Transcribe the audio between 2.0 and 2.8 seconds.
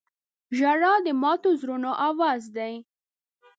اواز دی.